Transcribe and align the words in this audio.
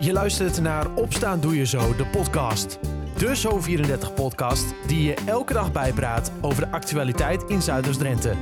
Je 0.00 0.12
luistert 0.12 0.60
naar 0.60 0.94
Opstaan 0.94 1.40
Doe 1.40 1.56
Je 1.56 1.66
Zo, 1.66 1.96
de 1.96 2.06
podcast. 2.06 2.78
De 3.16 3.36
Zo34-podcast 3.36 4.74
die 4.86 5.02
je 5.02 5.14
elke 5.26 5.52
dag 5.52 5.72
bijpraat 5.72 6.32
over 6.40 6.64
de 6.64 6.70
actualiteit 6.70 7.42
in 7.42 7.62
Zuiders-Drenthe. 7.62 8.34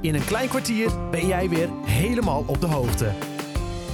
In 0.00 0.14
een 0.14 0.24
klein 0.24 0.48
kwartier 0.48 1.10
ben 1.10 1.26
jij 1.26 1.48
weer 1.48 1.68
helemaal 1.84 2.44
op 2.46 2.60
de 2.60 2.66
hoogte. 2.66 3.04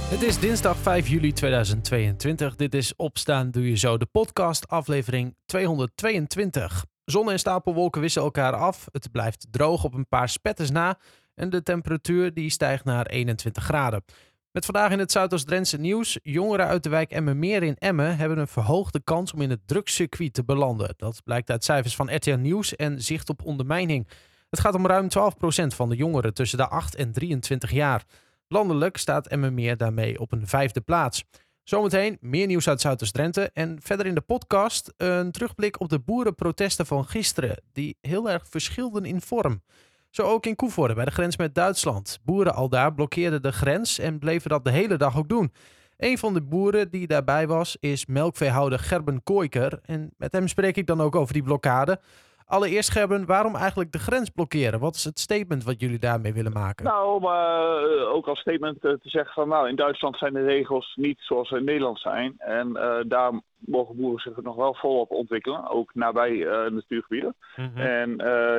Het 0.09 0.21
is 0.21 0.39
dinsdag 0.39 0.77
5 0.77 1.07
juli 1.07 1.33
2022. 1.33 2.55
Dit 2.55 2.73
is 2.73 2.95
Opstaan 2.95 3.51
Doe 3.51 3.69
Je 3.69 3.77
Zo, 3.77 3.97
de 3.97 4.05
podcast, 4.05 4.67
aflevering 4.67 5.35
222. 5.45 6.85
Zon 7.05 7.31
en 7.31 7.39
stapelwolken 7.39 8.01
wisselen 8.01 8.25
elkaar 8.25 8.53
af. 8.53 8.85
Het 8.91 9.11
blijft 9.11 9.47
droog 9.51 9.83
op 9.83 9.93
een 9.93 10.07
paar 10.07 10.29
spetters 10.29 10.71
na. 10.71 10.99
En 11.35 11.49
de 11.49 11.63
temperatuur 11.63 12.33
die 12.33 12.49
stijgt 12.49 12.85
naar 12.85 13.05
21 13.05 13.63
graden. 13.63 14.03
Met 14.51 14.65
vandaag 14.65 14.91
in 14.91 14.99
het 14.99 15.11
Zuidoost-Drentse 15.11 15.77
nieuws. 15.77 16.19
Jongeren 16.23 16.65
uit 16.65 16.83
de 16.83 16.89
wijk 16.89 17.11
Emmenmeer 17.11 17.63
in 17.63 17.77
Emmen 17.77 18.17
hebben 18.17 18.37
een 18.37 18.47
verhoogde 18.47 19.01
kans 19.03 19.33
om 19.33 19.41
in 19.41 19.49
het 19.49 19.67
drugscircuit 19.67 20.33
te 20.33 20.43
belanden. 20.43 20.93
Dat 20.97 21.21
blijkt 21.23 21.49
uit 21.49 21.63
cijfers 21.63 21.95
van 21.95 22.15
RTL 22.15 22.35
Nieuws 22.35 22.75
en 22.75 23.01
zicht 23.01 23.29
op 23.29 23.45
ondermijning. 23.45 24.07
Het 24.49 24.59
gaat 24.59 24.73
om 24.73 24.87
ruim 24.87 25.07
12% 25.07 25.75
van 25.75 25.89
de 25.89 25.95
jongeren 25.95 26.33
tussen 26.33 26.57
de 26.57 26.67
8 26.67 26.95
en 26.95 27.11
23 27.11 27.71
jaar. 27.71 28.03
Landelijk 28.47 28.97
staat 28.97 29.27
Emmenmeer 29.27 29.77
daarmee 29.77 30.19
op 30.19 30.31
een 30.31 30.47
vijfde 30.47 30.81
plaats. 30.81 31.23
Zometeen 31.63 32.17
meer 32.21 32.47
nieuws 32.47 32.67
uit 32.67 32.81
Zuidoost-Drenthe 32.81 33.49
en 33.53 33.77
verder 33.81 34.05
in 34.05 34.15
de 34.15 34.21
podcast 34.21 34.93
een 34.97 35.31
terugblik 35.31 35.79
op 35.79 35.89
de 35.89 35.99
boerenprotesten 35.99 36.85
van 36.85 37.05
gisteren, 37.05 37.61
die 37.73 37.97
heel 38.01 38.29
erg 38.29 38.47
verschilden 38.47 39.05
in 39.05 39.21
vorm. 39.21 39.61
Zo 40.09 40.23
ook 40.23 40.45
in 40.45 40.55
Koevoorde 40.55 40.93
bij 40.93 41.05
de 41.05 41.11
grens 41.11 41.37
met 41.37 41.55
Duitsland. 41.55 42.19
Boeren 42.23 42.53
al 42.53 42.69
daar 42.69 42.93
blokkeerden 42.93 43.41
de 43.41 43.51
grens 43.51 43.99
en 43.99 44.19
bleven 44.19 44.49
dat 44.49 44.63
de 44.63 44.71
hele 44.71 44.97
dag 44.97 45.17
ook 45.17 45.29
doen. 45.29 45.51
Een 45.97 46.17
van 46.17 46.33
de 46.33 46.41
boeren 46.41 46.89
die 46.91 47.07
daarbij 47.07 47.47
was 47.47 47.77
is 47.79 48.05
melkveehouder 48.05 48.79
Gerben 48.79 49.23
Kooiker. 49.23 49.79
En 49.85 50.13
met 50.17 50.31
hem 50.31 50.47
spreek 50.47 50.77
ik 50.77 50.87
dan 50.87 51.01
ook 51.01 51.15
over 51.15 51.33
die 51.33 51.43
blokkade. 51.43 51.99
Allereerst 52.45 52.91
Gerben, 52.91 53.25
waarom 53.25 53.55
eigenlijk 53.55 53.91
de 53.91 53.99
grens 53.99 54.29
blokkeren? 54.29 54.79
Wat 54.79 54.95
is 54.95 55.03
het 55.03 55.19
statement 55.19 55.63
wat 55.63 55.79
jullie 55.79 55.99
daarmee 55.99 56.33
willen 56.33 56.51
maken? 56.51 56.85
Nou, 56.85 57.15
om 57.15 57.23
uh, 57.23 58.13
ook 58.13 58.27
als 58.27 58.39
statement 58.39 58.85
uh, 58.85 58.91
te 58.91 59.09
zeggen 59.09 59.33
van 59.33 59.47
nou, 59.47 59.69
in 59.69 59.75
Duitsland 59.75 60.17
zijn 60.17 60.33
de 60.33 60.43
regels 60.43 60.93
niet 60.95 61.19
zoals 61.19 61.51
in 61.51 61.63
Nederland 61.63 61.99
zijn. 61.99 62.35
En 62.37 62.69
uh, 62.69 62.95
daar 63.07 63.41
mogen 63.69 63.95
boeren 63.95 64.19
zich 64.19 64.41
nog 64.41 64.55
wel 64.55 64.73
volop 64.73 65.11
ontwikkelen, 65.11 65.69
ook 65.69 65.95
nabij 65.95 66.29
natuurgebieden. 66.69 67.35
Mm 67.55 67.71
-hmm. 67.73 67.81
En 67.81 68.09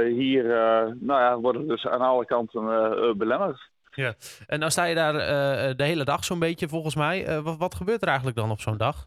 hier 0.07 0.45
nou 1.01 1.21
ja, 1.21 1.39
worden 1.39 1.69
dus 1.69 1.87
aan 1.87 2.01
alle 2.01 2.25
kanten 2.25 2.65
belemmerd. 3.19 3.69
Ja, 3.91 4.15
en 4.47 4.61
dan 4.61 4.71
sta 4.71 4.85
je 4.85 4.95
daar 4.95 5.13
de 5.77 5.85
hele 5.85 6.05
dag 6.05 6.25
zo'n 6.25 6.39
beetje 6.39 6.69
volgens 6.69 6.95
mij. 6.95 7.43
Wat, 7.43 7.57
wat 7.59 7.75
gebeurt 7.75 8.03
er 8.03 8.09
eigenlijk 8.09 8.37
dan 8.37 8.51
op 8.51 8.61
zo'n 8.61 8.77
dag? 8.77 9.07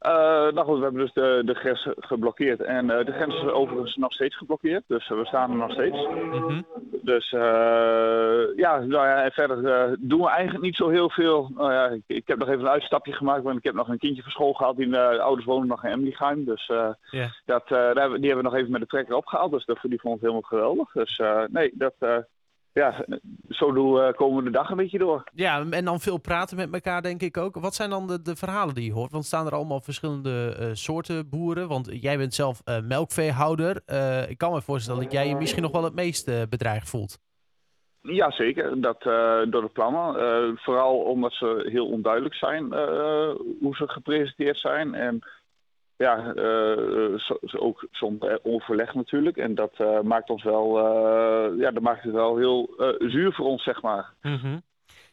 Uh, 0.00 0.12
nou 0.52 0.64
goed, 0.64 0.76
we 0.76 0.82
hebben 0.82 1.00
dus 1.00 1.12
de, 1.12 1.42
de 1.44 1.54
grens 1.54 1.88
geblokkeerd. 1.96 2.60
En 2.60 2.84
uh, 2.84 3.04
de 3.04 3.12
grens 3.12 3.34
is 3.34 3.42
overigens 3.42 3.96
nog 3.96 4.12
steeds 4.12 4.36
geblokkeerd. 4.36 4.84
Dus 4.86 5.08
uh, 5.08 5.18
we 5.18 5.26
staan 5.26 5.50
er 5.50 5.56
nog 5.56 5.72
steeds. 5.72 6.06
Mm 6.08 6.32
-hmm. 6.32 6.66
Dus 7.02 7.30
ja, 8.56 8.78
nou 8.78 9.06
ja, 9.06 9.24
en 9.24 9.32
verder 9.32 9.96
doen 10.00 10.20
we 10.20 10.28
eigenlijk 10.28 10.64
niet 10.64 10.76
zo 10.76 10.88
heel 10.88 11.10
veel. 11.10 11.50
Nou 11.54 11.72
ja, 11.72 11.88
ik, 11.88 12.02
ik, 12.06 12.28
heb 12.28 12.38
nog 12.38 12.48
even 12.48 12.60
een 12.60 12.68
uitstapje 12.68 13.12
gemaakt, 13.12 13.42
want 13.42 13.56
ik 13.58 13.64
heb 13.64 13.74
nog 13.74 13.88
een 13.88 13.98
kindje 13.98 14.22
van 14.22 14.30
school 14.30 14.52
gehaald. 14.52 14.76
Die 14.76 14.88
de 14.88 15.20
ouders 15.20 15.46
wonen 15.46 15.68
nog 15.68 15.84
in 15.84 15.90
Emlichheim. 15.90 16.44
Dus 16.44 16.66
yeah. 16.66 17.30
dat, 17.44 17.68
die 17.68 17.76
hebben 17.76 18.36
we 18.36 18.42
nog 18.42 18.54
even 18.54 18.70
met 18.70 18.80
de 18.80 18.86
trekker 18.86 19.14
opgehaald. 19.14 19.50
Dus 19.50 19.64
dat, 19.64 19.78
die 19.82 20.00
vond 20.00 20.14
ik 20.14 20.20
helemaal 20.20 20.42
geweldig. 20.42 20.92
Dus 20.92 21.22
nee, 21.50 21.72
dat 21.74 21.94
ja, 22.76 23.04
zo 23.48 23.72
doen, 23.72 23.92
we 23.92 24.40
de 24.44 24.50
dag 24.50 24.70
een 24.70 24.76
beetje 24.76 24.98
door. 24.98 25.24
Ja, 25.34 25.64
en 25.70 25.84
dan 25.84 26.00
veel 26.00 26.18
praten 26.18 26.56
met 26.56 26.72
elkaar, 26.72 27.02
denk 27.02 27.22
ik 27.22 27.36
ook. 27.36 27.54
Wat 27.54 27.74
zijn 27.74 27.90
dan 27.90 28.06
de, 28.06 28.22
de 28.22 28.36
verhalen 28.36 28.74
die 28.74 28.84
je 28.84 28.92
hoort? 28.92 29.12
Want 29.12 29.24
staan 29.24 29.46
er 29.46 29.54
allemaal 29.54 29.80
verschillende 29.80 30.56
uh, 30.60 30.66
soorten 30.72 31.28
boeren? 31.28 31.68
Want 31.68 31.88
jij 32.00 32.16
bent 32.16 32.34
zelf 32.34 32.60
uh, 32.64 32.80
melkveehouder. 32.80 33.82
Uh, 33.86 34.30
ik 34.30 34.38
kan 34.38 34.52
me 34.52 34.62
voorstellen 34.62 35.02
dat 35.02 35.12
jij 35.12 35.28
je 35.28 35.36
misschien 35.36 35.62
nog 35.62 35.72
wel 35.72 35.84
het 35.84 35.94
meest 35.94 36.48
bedreigd 36.48 36.90
voelt. 36.90 37.18
Ja, 38.00 38.30
zeker. 38.30 38.80
Dat, 38.80 39.02
door 39.50 39.62
de 39.62 39.70
plannen. 39.72 40.58
vooral 40.58 40.98
omdat 40.98 41.32
ze 41.32 41.68
heel 41.72 41.86
onduidelijk 41.86 42.34
zijn 42.34 42.74
hoe 43.60 43.76
ze 43.76 43.88
gepresenteerd 43.88 44.58
zijn. 44.58 44.94
En 44.94 45.22
ja, 45.96 46.34
uh, 46.34 47.18
zo, 47.18 47.58
ook 47.58 47.86
zonder 47.90 48.40
overleg 48.42 48.94
natuurlijk. 48.94 49.36
En 49.36 49.54
dat 49.54 49.72
uh, 49.78 50.00
maakt 50.00 50.30
ons 50.30 50.42
wel, 50.42 50.78
uh, 50.78 51.60
ja, 51.60 51.70
dat 51.70 51.82
maakt 51.82 52.02
het 52.02 52.12
wel 52.12 52.36
heel 52.36 52.74
zuur 52.98 53.32
voor 53.32 53.46
ons, 53.46 53.62
zeg 53.62 53.82
maar. 53.82 54.12
Mm 54.22 54.36
-hmm. 54.36 54.62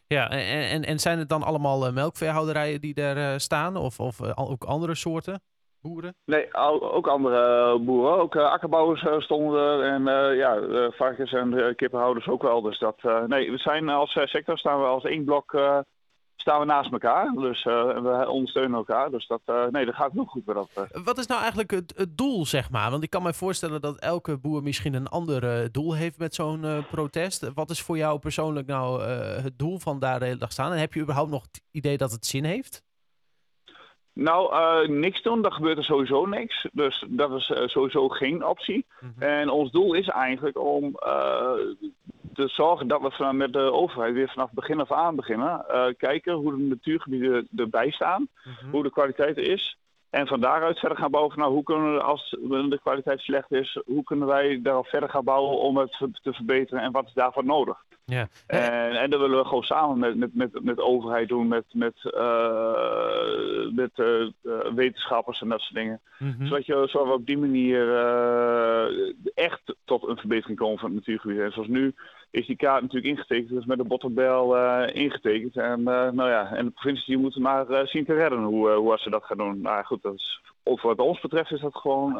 Ja, 0.06 0.30
en, 0.30 0.68
en, 0.68 0.84
en 0.84 0.98
zijn 0.98 1.18
het 1.18 1.28
dan 1.28 1.42
allemaal 1.42 1.92
melkveehouderijen 1.92 2.80
die 2.80 2.94
daar 2.94 3.40
staan? 3.40 3.76
Of, 3.76 4.00
of 4.00 4.36
ook 4.36 4.64
andere 4.64 4.94
soorten 4.94 5.40
boeren? 5.82 6.14
Nee, 6.24 6.54
ook 6.80 7.06
andere 7.06 7.78
boeren. 7.78 8.18
Ook 8.18 8.36
akkerbouwers 8.36 9.24
stonden 9.24 9.60
er. 9.60 9.82
En 9.82 10.36
ja, 10.36 10.60
varkens 10.90 11.32
en 11.32 11.74
kippenhouders 11.76 12.28
ook 12.28 12.42
wel. 12.42 12.62
Dus 12.62 12.78
dat, 12.78 13.02
nee, 13.26 13.50
we 13.50 13.58
zijn 13.58 13.88
als 13.88 14.18
sector 14.24 14.58
staan 14.58 14.80
we 14.80 14.86
als 14.86 15.04
één 15.04 15.24
blok 15.24 15.52
staan 16.44 16.60
we 16.60 16.66
naast 16.66 16.92
elkaar. 16.92 17.32
Dus 17.32 17.64
uh, 17.64 17.74
we 18.02 18.28
ondersteunen 18.28 18.76
elkaar. 18.76 19.10
Dus 19.10 19.26
dat, 19.26 19.40
uh, 19.46 19.66
nee, 19.66 19.84
dat 19.84 19.94
gaat 19.94 20.12
nog 20.12 20.30
goed 20.30 20.46
dat. 20.46 20.70
Uh. 20.78 21.04
Wat 21.04 21.18
is 21.18 21.26
nou 21.26 21.40
eigenlijk 21.40 21.70
het, 21.70 21.92
het, 21.96 22.16
doel, 22.16 22.46
zeg 22.46 22.70
maar? 22.70 22.90
Want 22.90 23.02
ik 23.02 23.10
kan 23.10 23.22
me 23.22 23.34
voorstellen 23.34 23.80
dat 23.80 23.98
elke 23.98 24.38
boer 24.38 24.62
misschien 24.62 24.94
een 24.94 25.08
ander 25.08 25.72
doel 25.72 25.94
heeft 25.94 26.18
met 26.18 26.34
zo'n 26.34 26.84
protest. 26.90 27.52
Wat 27.54 27.70
is 27.70 27.82
voor 27.82 27.96
jou 27.96 28.18
persoonlijk 28.18 28.66
nou 28.66 29.02
het 29.42 29.58
doel 29.58 29.78
van 29.78 29.98
daar 29.98 30.18
de 30.18 30.24
hele 30.24 30.38
dag 30.38 30.52
staan? 30.52 30.72
En 30.72 30.78
heb 30.78 30.92
je 30.92 31.00
überhaupt 31.00 31.30
nog 31.30 31.42
het 31.42 31.62
idee 31.70 31.96
dat 31.96 32.12
het 32.12 32.26
zin 32.26 32.44
heeft? 32.44 32.83
Nou, 34.14 34.54
uh, 34.54 34.88
niks 34.88 35.22
doen, 35.22 35.42
dan 35.42 35.52
gebeurt 35.52 35.78
er 35.78 35.84
sowieso 35.84 36.26
niks. 36.26 36.66
Dus 36.72 37.04
dat 37.08 37.32
is 37.32 37.50
uh, 37.50 37.66
sowieso 37.66 38.08
geen 38.08 38.46
optie. 38.46 38.86
Mm 39.00 39.12
-hmm. 39.14 39.28
En 39.28 39.48
ons 39.50 39.70
doel 39.70 39.94
is 39.94 40.08
eigenlijk 40.08 40.58
om 40.58 40.84
uh, 40.84 41.52
te 42.34 42.48
zorgen 42.48 42.88
dat 42.88 43.16
we 43.16 43.32
met 43.32 43.52
de 43.52 43.72
overheid 43.72 44.14
weer 44.14 44.28
vanaf 44.28 44.50
begin 44.52 44.80
af 44.80 44.92
aan 44.92 45.16
beginnen. 45.16 45.64
kijken 45.98 46.32
hoe 46.32 46.56
de 46.56 46.62
natuurgebieden 46.62 47.48
erbij 47.56 47.90
staan, 47.90 48.20
mm 48.44 48.52
-hmm. 48.60 48.70
hoe 48.70 48.82
de 48.82 48.90
kwaliteit 48.90 49.36
is. 49.36 49.78
En 50.10 50.26
van 50.26 50.40
daaruit 50.40 50.78
verder 50.78 50.98
gaan 50.98 51.10
bouwen 51.10 51.38
nou, 51.38 51.52
hoe 51.52 51.62
kunnen 51.62 51.94
we, 51.94 52.02
als 52.02 52.30
de 52.40 52.78
kwaliteit 52.82 53.20
slecht 53.20 53.52
is, 53.52 53.80
hoe 53.86 54.04
kunnen 54.04 54.26
wij 54.26 54.60
daarop 54.62 54.86
verder 54.86 55.08
gaan 55.08 55.24
bouwen 55.24 55.58
om 55.58 55.76
het 55.76 55.98
te 56.22 56.32
verbeteren 56.32 56.82
en 56.82 56.92
wat 56.92 57.06
is 57.06 57.12
daarvoor 57.12 57.44
nodig? 57.44 57.84
Ja. 58.06 58.28
En, 58.46 58.92
en 58.92 59.10
dat 59.10 59.20
willen 59.20 59.38
we 59.38 59.44
gewoon 59.44 59.62
samen 59.62 59.98
met, 59.98 60.16
met, 60.16 60.34
met, 60.34 60.64
met 60.64 60.76
de 60.76 60.84
overheid 60.84 61.28
doen, 61.28 61.48
met, 61.48 61.64
met, 61.72 61.94
uh, 62.04 63.70
met 63.72 63.90
uh, 63.94 64.30
wetenschappers 64.74 65.40
en 65.40 65.48
dat 65.48 65.60
soort 65.60 65.74
dingen. 65.74 66.00
Mm 66.18 66.34
-hmm. 66.38 66.46
Zodat, 66.46 66.66
je, 66.66 66.72
zodat 66.72 67.06
we 67.06 67.12
op 67.12 67.26
die 67.26 67.38
manier 67.38 67.86
uh, 67.88 69.12
echt 69.34 69.74
tot 69.84 70.08
een 70.08 70.16
verbetering 70.16 70.58
komen 70.58 70.78
van 70.78 70.88
het 70.88 70.98
natuurgebied. 70.98 71.38
En 71.38 71.52
zoals 71.52 71.68
nu 71.68 71.94
is 72.30 72.46
die 72.46 72.56
kaart 72.56 72.82
natuurlijk 72.82 73.16
ingetekend, 73.16 73.48
dus 73.48 73.64
met 73.64 73.78
de 73.78 73.84
botterbel 73.84 74.56
ingetekend. 74.86 75.56
En, 75.56 75.82
nou 75.82 76.28
ja, 76.28 76.52
en 76.52 76.64
de 76.64 76.70
provincie 76.70 77.18
moet 77.18 77.36
maar 77.36 77.86
zien 77.86 78.04
te 78.04 78.14
redden 78.14 78.42
hoe, 78.42 78.70
hoe 78.70 78.98
ze 78.98 79.10
dat 79.10 79.24
gaan 79.24 79.36
doen. 79.36 79.60
Nou 79.60 79.84
goed, 79.84 80.02
dat 80.02 80.14
is, 80.14 80.40
wat 80.62 80.98
ons 80.98 81.20
betreft 81.20 81.50
is 81.50 81.60
dat 81.60 81.76
gewoon 81.76 82.12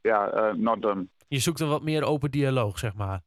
ja, 0.00 0.52
not 0.56 0.82
done. 0.82 1.06
Je 1.28 1.38
zoekt 1.38 1.60
een 1.60 1.68
wat 1.68 1.82
meer 1.82 2.04
open 2.04 2.30
dialoog, 2.30 2.78
zeg 2.78 2.94
maar. 2.94 3.20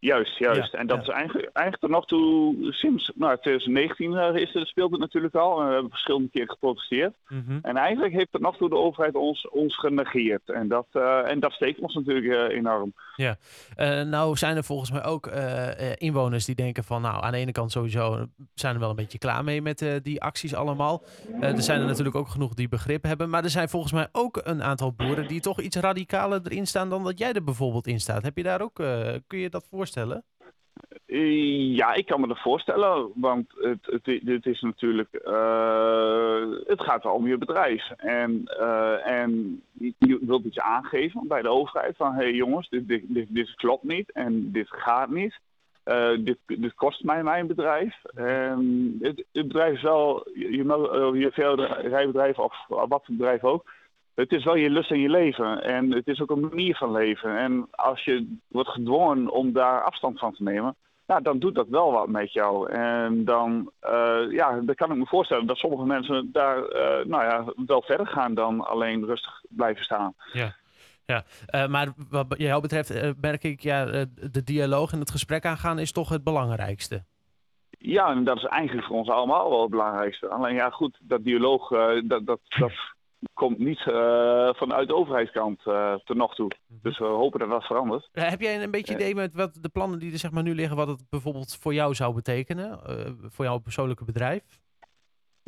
Juist, 0.00 0.38
juist. 0.38 0.72
Ja, 0.72 0.78
en 0.78 0.86
dat 0.86 0.96
ja. 0.96 1.02
is 1.02 1.08
eigenlijk, 1.08 1.50
eigenlijk 1.52 1.92
nog 1.92 2.06
toe, 2.06 2.56
sinds 2.72 3.12
nou, 3.14 3.36
2019 3.40 4.12
uh, 4.12 4.34
is 4.34 4.54
er, 4.54 4.66
speelt 4.66 4.90
het 4.90 5.00
natuurlijk 5.00 5.34
al. 5.34 5.60
En 5.60 5.66
we 5.66 5.72
hebben 5.72 5.90
verschillende 5.90 6.28
keren 6.30 6.50
geprotesteerd. 6.50 7.14
Mm 7.28 7.44
-hmm. 7.46 7.58
En 7.62 7.76
eigenlijk 7.76 8.14
heeft 8.14 8.32
tot 8.32 8.40
nog 8.40 8.56
toe 8.56 8.68
de 8.68 8.76
overheid 8.76 9.14
ons, 9.14 9.48
ons 9.48 9.78
genegeerd. 9.78 10.50
En 10.50 10.68
dat, 10.68 10.86
uh, 10.92 11.30
en 11.30 11.40
dat 11.40 11.52
steekt 11.52 11.80
ons 11.80 11.94
natuurlijk 11.94 12.26
uh, 12.26 12.56
enorm. 12.56 12.92
Ja, 13.16 13.36
nou 14.04 14.36
zijn 14.36 14.56
er 14.56 14.64
volgens 14.64 14.90
mij 14.90 15.04
ook 15.04 15.26
inwoners 15.94 16.44
die 16.44 16.54
denken 16.54 16.84
van... 16.84 17.02
nou, 17.02 17.24
aan 17.24 17.32
de 17.32 17.38
ene 17.38 17.52
kant 17.52 17.72
sowieso 17.72 18.26
zijn 18.54 18.74
er 18.74 18.80
wel 18.80 18.90
een 18.90 18.96
beetje 18.96 19.18
klaar 19.18 19.44
mee 19.44 19.62
met 19.62 20.00
die 20.02 20.22
acties 20.22 20.54
allemaal. 20.54 21.02
er 21.40 21.62
zijn 21.62 21.80
er 21.80 21.86
natuurlijk 21.86 22.16
ook 22.16 22.28
genoeg 22.28 22.54
die 22.54 22.68
begrip 22.68 23.02
hebben. 23.02 23.30
Maar 23.30 23.44
er 23.44 23.50
zijn 23.50 23.68
volgens 23.68 23.92
mij 23.92 24.08
ook 24.12 24.40
een 24.44 24.62
aantal 24.62 24.92
boeren 24.92 25.28
die 25.28 25.40
toch 25.40 25.60
iets 25.60 25.76
radicaler 25.76 26.40
erin 26.44 26.66
staan... 26.66 26.88
dan 26.90 27.04
dat 27.04 27.18
jij 27.18 27.32
er 27.32 27.44
bijvoorbeeld 27.44 27.86
in 27.86 28.00
staat. 28.00 28.22
Heb 28.22 28.36
je 28.36 28.42
daar 28.42 28.60
ook, 28.60 28.74
kun 29.26 29.38
je 29.38 29.50
dat 29.50 29.66
voorstellen? 29.70 29.87
Voorstellen? 29.88 30.24
Ja, 31.76 31.94
ik 31.94 32.06
kan 32.06 32.20
me 32.20 32.26
dat 32.26 32.40
voorstellen, 32.40 33.10
want 33.14 33.46
het, 33.56 33.78
het, 33.82 34.20
het 34.24 34.46
is 34.46 34.60
natuurlijk, 34.60 35.08
uh, 35.26 36.42
het 36.66 36.80
gaat 36.82 37.02
wel 37.02 37.12
om 37.12 37.26
je 37.26 37.38
bedrijf. 37.38 37.90
En, 37.96 38.42
uh, 38.60 39.06
en 39.06 39.62
je 39.98 40.18
wilt 40.20 40.44
iets 40.44 40.58
aangeven 40.58 41.28
bij 41.28 41.42
de 41.42 41.48
overheid 41.48 41.96
van, 41.96 42.12
hé 42.14 42.22
hey 42.22 42.32
jongens, 42.32 42.68
dit, 42.68 42.88
dit, 42.88 43.04
dit, 43.28 43.54
klopt 43.54 43.82
niet 43.82 44.12
en 44.12 44.52
dit 44.52 44.66
gaat 44.68 45.10
niet. 45.10 45.38
Dit, 46.24 46.38
dit 46.46 46.74
kost 46.74 47.04
mij 47.04 47.22
mijn 47.22 47.46
bedrijf. 47.46 48.02
Het, 49.00 49.24
het 49.32 49.48
bedrijf 49.48 49.74
is 49.74 49.82
wel, 49.82 50.28
je, 50.34 50.50
je, 50.50 50.64
je 51.18 52.34
of 52.36 52.54
wat 52.68 53.04
voor 53.04 53.14
bedrijf 53.14 53.44
ook, 53.44 53.64
het 54.20 54.32
is 54.32 54.44
wel 54.44 54.56
je 54.56 54.70
lust 54.70 54.90
en 54.90 55.00
je 55.00 55.08
leven. 55.08 55.62
En 55.62 55.92
het 55.92 56.06
is 56.06 56.20
ook 56.20 56.30
een 56.30 56.40
manier 56.40 56.76
van 56.76 56.92
leven. 56.92 57.36
En 57.36 57.68
als 57.70 58.04
je 58.04 58.36
wordt 58.48 58.68
gedwongen 58.68 59.30
om 59.30 59.52
daar 59.52 59.82
afstand 59.82 60.18
van 60.18 60.34
te 60.34 60.42
nemen, 60.42 60.76
ja, 61.06 61.20
dan 61.20 61.38
doet 61.38 61.54
dat 61.54 61.68
wel 61.68 61.92
wat 61.92 62.08
met 62.08 62.32
jou. 62.32 62.70
En 62.70 63.24
dan, 63.24 63.70
ja, 64.30 64.60
dan 64.60 64.74
kan 64.74 64.90
ik 64.90 64.96
me 64.96 65.06
voorstellen 65.06 65.46
dat 65.46 65.56
sommige 65.56 65.84
mensen 65.84 66.28
daar 66.32 66.60
nou 67.06 67.24
ja, 67.24 67.44
wel 67.66 67.82
verder 67.82 68.06
gaan 68.06 68.34
dan 68.34 68.66
alleen 68.66 69.04
rustig 69.04 69.42
blijven 69.48 69.84
staan. 69.84 70.14
Ja. 70.32 70.54
Ja, 71.04 71.24
maar 71.66 71.88
wat 72.10 72.34
jou 72.36 72.60
betreft 72.62 73.20
merk 73.20 73.44
ik, 73.44 73.60
ja, 73.60 73.84
de 74.30 74.42
dialoog 74.44 74.92
en 74.92 74.98
het 74.98 75.10
gesprek 75.10 75.44
aangaan 75.44 75.78
is 75.78 75.92
toch 75.92 76.08
het 76.08 76.24
belangrijkste. 76.24 77.04
Ja, 77.70 78.10
en 78.10 78.24
dat 78.24 78.36
is 78.36 78.44
eigenlijk 78.44 78.86
voor 78.86 78.96
ons 78.96 79.08
allemaal 79.08 79.50
wel 79.50 79.60
het 79.60 79.70
belangrijkste. 79.70 80.28
Alleen 80.28 80.54
ja, 80.54 80.70
goed, 80.70 80.98
dat 81.02 81.24
dialoog, 81.24 81.68
dat, 82.04 82.26
dat, 82.26 82.40
dat 82.58 82.72
komt 83.32 83.58
niet 83.58 83.78
uh, 83.86 84.48
vanuit 84.54 84.88
de 84.88 84.94
overheidskant 84.94 85.60
uh, 85.66 85.94
tot 85.94 86.16
nog 86.16 86.34
toe. 86.34 86.50
Mhm. 86.66 86.78
Dus 86.82 86.98
we 86.98 87.04
hopen 87.04 87.40
dat 87.40 87.48
dat 87.48 87.64
verandert. 87.64 88.08
heb 88.12 88.40
jij 88.40 88.62
een 88.62 88.70
beetje 88.70 88.94
idee 88.94 89.14
met 89.14 89.34
wat 89.34 89.58
de 89.60 89.68
plannen 89.68 89.98
die 89.98 90.12
er 90.12 90.18
zeg 90.18 90.30
maar, 90.30 90.42
nu 90.42 90.54
liggen, 90.54 90.76
wat 90.76 90.88
het 90.88 91.02
bijvoorbeeld 91.10 91.58
voor 91.60 91.74
jou 91.74 91.94
zou 91.94 92.14
betekenen? 92.14 92.80
voor 93.30 93.44
jouw 93.44 93.58
persoonlijke 93.58 94.04
bedrijf? 94.04 94.42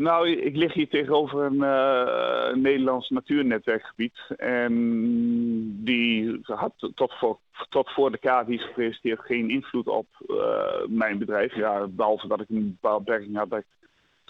Nou, 0.01 0.31
ik 0.31 0.57
lig 0.57 0.73
hier 0.73 0.89
tegenover 0.89 1.45
een 1.45 1.55
uh, 1.55 2.63
Nederlands 2.63 3.09
natuurnetwerkgebied. 3.09 4.19
En 4.37 4.75
die 5.85 6.39
had 6.43 6.73
tot 6.95 7.13
voor, 7.19 7.39
tot 7.69 7.91
voor 7.91 8.11
de 8.11 8.19
kaart 8.19 8.47
die 8.47 8.59
is 8.59 8.67
gepresenteerd 8.67 9.21
geen 9.21 9.51
invloed 9.51 9.87
op 9.87 10.07
uh, 10.27 10.87
mijn 10.89 11.19
bedrijf. 11.19 11.55
Ja, 11.55 11.87
behalve 11.87 12.29
dat 12.29 12.41
ik 12.41 12.49
een 12.49 12.79
bepaalde 12.81 13.05
beperking 13.05 13.37
had 13.37 13.51
dat 13.51 13.59
ik 13.59 13.80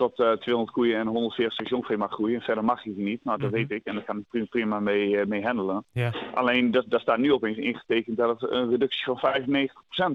tot 0.00 0.19
uh, 0.19 0.32
eh, 0.32 0.38
200 0.38 0.76
koeien 0.76 0.99
en 0.99 1.06
140 1.06 1.69
jongvee 1.69 1.97
mag 1.97 2.12
groeien. 2.12 2.41
Verder 2.41 2.64
mag 2.64 2.85
ik 2.85 2.94
die 2.94 3.05
niet, 3.05 3.25
nou 3.25 3.38
dat 3.38 3.50
mm 3.50 3.56
-hmm. 3.56 3.67
weet 3.69 3.79
ik 3.79 3.87
en 3.87 3.94
daar 3.94 4.05
kan 4.05 4.25
ik 4.31 4.49
prima 4.49 4.81
mee, 4.81 5.26
mee 5.26 5.43
handelen. 5.43 5.85
Alleen, 6.35 6.70
dat, 6.70 6.85
daar 6.88 7.00
staat 7.00 7.19
nu 7.19 7.32
opeens 7.32 7.56
ingetekend 7.56 8.17
dat 8.17 8.41
het 8.41 8.50
een 8.50 8.70
reductie 8.70 9.05
van 9.05 9.19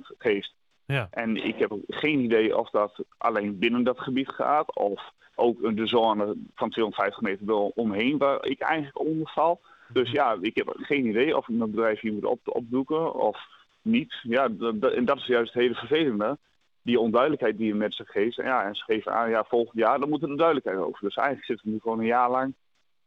95% 0.01 0.15
geeft. 0.17 0.53
Ja. 0.85 1.07
En 1.11 1.35
ik 1.35 1.59
heb 1.59 1.77
geen 1.87 2.19
idee 2.19 2.57
of 2.57 2.69
dat 2.69 3.03
alleen 3.17 3.59
binnen 3.59 3.83
dat 3.83 3.99
gebied 3.99 4.29
gaat 4.29 4.75
of 4.75 5.11
ook 5.35 5.75
de 5.75 5.87
zone 5.87 6.35
van 6.55 6.69
250 6.69 7.21
meter 7.21 7.55
omheen 7.55 8.17
waar 8.17 8.45
ik 8.45 8.59
eigenlijk 8.59 8.99
onder 8.99 9.29
val. 9.29 9.61
Dus 9.93 10.11
ja, 10.11 10.37
ik 10.41 10.55
heb 10.55 10.73
geen 10.77 11.05
idee 11.05 11.37
of 11.37 11.49
ik 11.49 11.55
mijn 11.55 11.71
bedrijf 11.71 11.99
hier 11.99 12.13
moet 12.13 12.25
op, 12.25 12.39
opdoeken 12.43 13.13
of 13.13 13.37
niet. 13.81 14.13
Ja, 14.21 14.49
en 14.95 15.05
dat 15.05 15.17
is 15.17 15.25
juist 15.25 15.53
het 15.53 15.61
hele 15.61 15.75
vervelende. 15.75 16.37
Die 16.85 16.99
onduidelijkheid 16.99 17.57
die 17.57 17.67
je 17.67 17.75
met 17.75 17.93
zich 17.93 18.09
geeft. 18.09 18.39
En, 18.39 18.45
ja, 18.45 18.65
en 18.65 18.75
ze 18.75 18.83
geven 18.83 19.13
aan, 19.13 19.29
ja, 19.29 19.43
volgend 19.43 19.77
jaar, 19.77 19.99
dan 19.99 20.09
moet 20.09 20.23
er 20.23 20.29
een 20.29 20.35
duidelijkheid 20.35 20.77
over. 20.77 20.99
Dus 21.01 21.15
eigenlijk 21.15 21.47
zitten 21.47 21.65
we 21.65 21.71
nu 21.71 21.79
gewoon 21.79 21.99
een 21.99 22.05
jaar 22.05 22.29
lang 22.29 22.53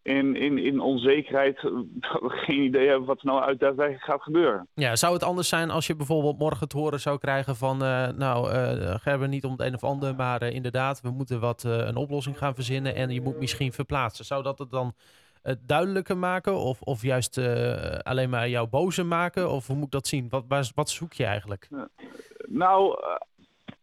in, 0.08 0.36
in, 0.36 0.58
in 0.58 0.80
onzekerheid 0.80 1.62
dat 2.10 2.20
we 2.20 2.28
geen 2.28 2.62
idee 2.62 2.88
hebben 2.88 3.06
wat 3.06 3.19
er 3.19 3.26
nou 3.26 3.42
uit 3.42 3.60
daadwerkelijk 3.60 4.04
gaat 4.04 4.22
gebeuren. 4.22 4.69
Ja, 4.75 4.96
zou 4.96 5.12
het 5.14 5.22
anders 5.22 5.48
zijn 5.48 5.70
als 5.70 5.86
je 5.86 5.96
bijvoorbeeld 5.96 6.38
morgen 6.38 6.69
te 6.69 6.76
horen 6.76 7.00
zou 7.00 7.19
krijgen 7.19 7.56
van, 7.56 7.82
uh, 7.82 8.08
nou 8.08 8.52
uh, 8.52 8.94
Gerben 8.94 9.30
niet 9.30 9.44
om 9.44 9.50
het 9.50 9.60
een 9.60 9.75
of 9.75 9.84
ander, 9.84 10.14
maar 10.14 10.42
uh, 10.42 10.50
inderdaad, 10.50 11.00
we 11.00 11.10
moeten 11.10 11.40
wat 11.40 11.62
een 11.62 11.96
oplossing 11.96 12.38
gaan 12.38 12.54
verzinnen 12.54 12.94
en 12.94 13.10
je 13.10 13.20
moet 13.20 13.38
misschien 13.38 13.72
verplaatsen. 13.72 14.25
Zou 14.25 14.42
dat 14.42 14.58
het 14.58 14.70
dan 14.70 14.92
duidelijker 15.60 16.19
maken 16.19 16.54
of, 16.54 16.80
of 16.82 17.02
juist 17.02 17.38
alleen 18.02 18.30
maar 18.30 18.48
jou 18.48 18.69
bozer 18.69 19.06
maken? 19.06 19.50
Of 19.50 19.66
hoe 19.66 19.76
moet 19.76 19.84
ik 19.84 19.90
dat 19.90 20.06
zien? 20.06 20.28
Wat, 20.28 20.72
wat 20.75 20.90
zoek 20.90 21.12
je 21.12 21.25
eigenlijk? 21.25 21.69
Nou, 22.48 22.98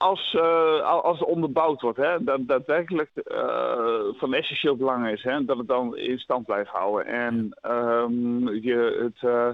als, 0.06 0.34
uh, 0.34 1.04
als 1.04 1.20
het 1.20 1.28
onderbouwd 1.28 1.82
wordt, 1.82 1.98
hè, 1.98 2.24
dat 2.24 2.48
daadwerkelijk 2.48 3.10
uh, 3.16 4.20
van 4.20 4.34
essentieel 4.34 4.76
belang 4.76 5.08
is, 5.08 5.24
hè, 5.24 5.46
dat 5.46 5.58
het 5.58 5.68
dan 5.68 5.98
in 5.98 6.20
stand 6.20 6.46
blijft 6.46 6.70
houden. 6.70 7.06
En 7.06 7.58
um, 7.72 8.50
je 8.50 8.98
het, 9.04 9.30
uh, 9.30 9.50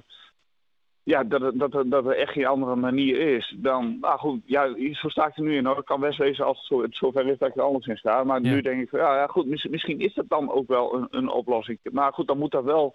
ja, 1.04 1.24
dat, 1.24 1.42
het, 1.42 1.60
dat, 1.60 1.84
dat 1.86 2.06
er 2.06 2.18
echt 2.18 2.32
geen 2.32 2.46
andere 2.46 2.76
manier 2.76 3.36
is 3.36 3.56
dan, 3.58 3.98
nou 4.02 4.20
goed, 4.20 4.42
ja, 4.46 4.94
zo 4.94 5.10
sta 5.10 5.28
ik 5.28 5.38
er 5.38 5.44
nu 5.44 5.56
in 5.56 5.66
hoor. 5.66 5.76
Het 5.76 5.86
kan 5.86 6.00
best 6.00 6.18
wezen 6.18 6.46
als 6.46 6.58
het, 6.58 6.68
zo, 6.68 6.82
het 6.82 6.96
zover 6.96 7.28
is 7.28 7.38
dat 7.38 7.50
ik 7.50 7.56
er 7.56 7.62
anders 7.62 7.88
in 7.88 7.98
sta. 7.98 8.24
Maar 8.24 8.42
nu 8.42 8.62
denk 8.62 8.82
ik, 8.82 8.90
van, 8.90 9.00
ja, 9.00 9.16
ja 9.16 9.28
goed, 9.28 9.46
misschien, 9.46 9.72
misschien 9.72 10.00
is 10.00 10.14
dat 10.14 10.30
dan 10.30 10.52
ook 10.52 10.68
wel 10.68 10.96
een, 10.96 11.08
een 11.12 11.30
oplossing. 11.30 11.80
Maar 11.92 12.14
goed, 12.14 12.28
dan 12.28 12.38
moet 12.38 12.52
dat 12.52 12.64
wel 12.64 12.94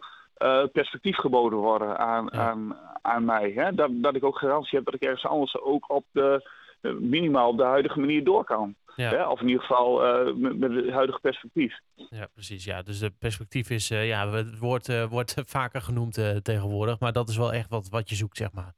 perspectief 0.73 1.17
geboden 1.17 1.59
worden 1.59 1.99
aan, 1.99 2.29
ja. 2.33 2.39
aan, 2.39 2.77
aan 3.03 3.25
mij. 3.25 3.53
Hè? 3.55 3.75
Dat, 3.75 3.91
dat 3.93 4.15
ik 4.15 4.25
ook 4.25 4.39
garantie 4.39 4.77
heb 4.77 4.85
dat 4.85 4.95
ik 4.95 5.03
ergens 5.03 5.27
anders 5.27 5.61
ook 5.61 5.91
op 5.91 6.05
de 6.13 6.43
eh, 6.45 6.51
minimaal 7.01 7.49
op 7.49 7.57
de 7.57 7.65
huidige 7.65 8.01
manier 8.01 8.25
door 8.25 8.45
kan. 8.45 8.75
Ja. 8.97 9.31
Of 9.31 9.41
in 9.41 9.47
ieder 9.47 9.63
geval 9.63 10.07
uh, 10.27 10.35
met, 10.35 10.59
met, 10.59 10.75
het 10.75 10.91
huidige 10.91 11.21
perspectief. 11.21 11.79
Ja, 11.95 12.27
precies. 12.33 12.65
Ja. 12.65 12.83
Dus 12.83 13.01
het 13.01 13.19
perspectief 13.19 13.71
is, 13.71 13.91
uh, 13.91 14.07
ja, 14.07 14.31
het 14.31 14.59
woord 14.59 14.89
uh, 14.89 15.05
wordt 15.05 15.35
vaker 15.57 15.81
genoemd 15.81 16.15
tegenwoordig, 16.43 17.01
maar 17.01 17.13
dat 17.13 17.29
is 17.29 17.37
wel 17.37 17.53
echt 17.53 17.71
wat, 17.71 17.89
wat 17.89 18.09
je 18.09 18.15
zoekt, 18.15 18.37
zeg 18.37 18.53
maar. 18.53 18.75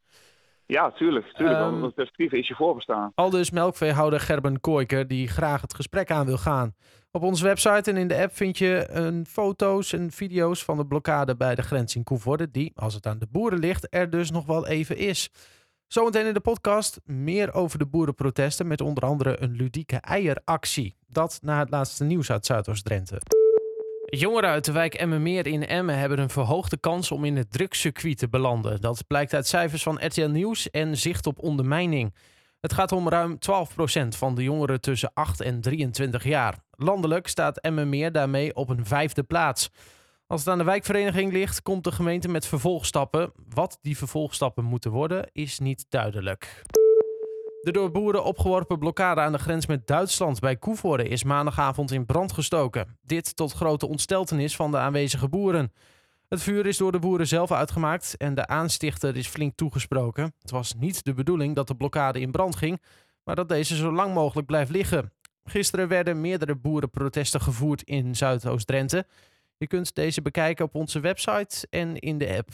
Ja, 0.66 0.90
tuurlijk. 0.90 1.32
tuurlijk 1.32 1.60
um, 1.60 1.82
het 1.82 1.94
perspectief 1.94 2.32
is 2.32 2.48
je 2.48 2.54
voorbestaan. 2.54 3.12
Al 3.14 3.30
dus 3.30 3.50
melkveehouder 3.50 4.20
Gerben 4.20 4.60
Kooiker, 4.60 5.08
die 5.08 5.28
graag 5.28 5.60
het 5.60 5.74
gesprek 5.74 6.10
aan 6.10 6.26
wil 6.26 6.36
gaan. 6.36 6.74
Op 7.10 7.22
onze 7.22 7.44
website 7.44 7.90
en 7.90 7.96
in 7.96 8.08
de 8.08 8.16
app 8.16 8.32
vind 8.32 8.58
je 8.58 8.86
een 8.90 9.26
foto's 9.26 9.92
en 9.92 10.10
video's 10.10 10.64
van 10.64 10.76
de 10.76 10.86
blokkade 10.86 11.36
bij 11.36 11.54
de 11.54 11.62
grens 11.62 11.96
in 11.96 12.04
Koevoorde, 12.04 12.50
die, 12.50 12.72
als 12.74 12.94
het 12.94 13.06
aan 13.06 13.18
de 13.18 13.26
boeren 13.30 13.58
ligt, 13.58 13.86
er 13.90 14.10
dus 14.10 14.30
nog 14.30 14.46
wel 14.46 14.66
even 14.66 14.96
is. 14.96 15.30
Zometeen 15.88 16.26
in 16.26 16.34
de 16.34 16.40
podcast 16.40 17.00
meer 17.04 17.54
over 17.54 17.78
de 17.78 17.86
boerenprotesten 17.86 18.66
met 18.66 18.80
onder 18.80 19.04
andere 19.04 19.42
een 19.42 19.50
ludieke 19.50 19.96
eieractie. 19.96 20.96
Dat 21.06 21.38
na 21.42 21.58
het 21.58 21.70
laatste 21.70 22.04
nieuws 22.04 22.30
uit 22.30 22.46
Zuidoost-Drenthe. 22.46 23.20
Jongeren 24.04 24.50
uit 24.50 24.64
de 24.64 24.72
wijk 24.72 24.94
Emmenmeer 24.94 25.46
in 25.46 25.66
Emmen 25.66 25.98
hebben 25.98 26.18
een 26.18 26.30
verhoogde 26.30 26.76
kans 26.76 27.10
om 27.10 27.24
in 27.24 27.36
het 27.36 27.52
drugscircuit 27.52 28.18
te 28.18 28.28
belanden. 28.28 28.80
Dat 28.80 29.06
blijkt 29.06 29.34
uit 29.34 29.46
cijfers 29.46 29.82
van 29.82 30.04
RTL 30.06 30.28
Nieuws 30.28 30.70
en 30.70 30.96
Zicht 30.96 31.26
op 31.26 31.38
Ondermijning. 31.38 32.14
Het 32.60 32.72
gaat 32.72 32.92
om 32.92 33.08
ruim 33.08 33.38
12% 34.04 34.08
van 34.08 34.34
de 34.34 34.42
jongeren 34.42 34.80
tussen 34.80 35.10
8 35.14 35.40
en 35.40 35.60
23 35.60 36.24
jaar. 36.24 36.58
Landelijk 36.70 37.28
staat 37.28 37.58
Emmenmeer 37.58 38.12
daarmee 38.12 38.54
op 38.54 38.68
een 38.68 38.86
vijfde 38.86 39.22
plaats. 39.22 39.70
Als 40.28 40.40
het 40.40 40.48
aan 40.48 40.58
de 40.58 40.64
wijkvereniging 40.64 41.32
ligt, 41.32 41.62
komt 41.62 41.84
de 41.84 41.92
gemeente 41.92 42.28
met 42.28 42.46
vervolgstappen. 42.46 43.32
Wat 43.48 43.78
die 43.82 43.96
vervolgstappen 43.96 44.64
moeten 44.64 44.90
worden, 44.90 45.30
is 45.32 45.58
niet 45.58 45.86
duidelijk. 45.88 46.62
De 47.60 47.70
door 47.72 47.90
boeren 47.90 48.24
opgeworpen 48.24 48.78
blokkade 48.78 49.20
aan 49.20 49.32
de 49.32 49.38
grens 49.38 49.66
met 49.66 49.86
Duitsland 49.86 50.40
bij 50.40 50.56
Koevoorde 50.56 51.08
is 51.08 51.24
maandagavond 51.24 51.90
in 51.90 52.06
brand 52.06 52.32
gestoken. 52.32 52.98
Dit 53.02 53.36
tot 53.36 53.52
grote 53.52 53.86
ontsteltenis 53.86 54.56
van 54.56 54.70
de 54.70 54.76
aanwezige 54.76 55.28
boeren. 55.28 55.72
Het 56.28 56.42
vuur 56.42 56.66
is 56.66 56.76
door 56.76 56.92
de 56.92 56.98
boeren 56.98 57.26
zelf 57.26 57.52
uitgemaakt 57.52 58.16
en 58.16 58.34
de 58.34 58.46
aanstichter 58.46 59.16
is 59.16 59.28
flink 59.28 59.56
toegesproken. 59.56 60.34
Het 60.40 60.50
was 60.50 60.74
niet 60.74 61.04
de 61.04 61.14
bedoeling 61.14 61.54
dat 61.54 61.66
de 61.66 61.76
blokkade 61.76 62.20
in 62.20 62.30
brand 62.30 62.56
ging, 62.56 62.82
maar 63.24 63.36
dat 63.36 63.48
deze 63.48 63.76
zo 63.76 63.92
lang 63.92 64.14
mogelijk 64.14 64.46
blijft 64.46 64.70
liggen. 64.70 65.12
Gisteren 65.44 65.88
werden 65.88 66.20
meerdere 66.20 66.56
boerenprotesten 66.56 67.40
gevoerd 67.40 67.82
in 67.82 68.16
Zuidoost-Drenthe. 68.16 69.06
Je 69.58 69.66
kunt 69.66 69.94
deze 69.94 70.22
bekijken 70.22 70.64
op 70.64 70.74
onze 70.74 71.00
website 71.00 71.66
en 71.70 71.96
in 71.96 72.18
de 72.18 72.36
app. 72.36 72.50